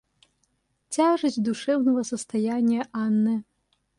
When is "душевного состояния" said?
1.43-2.87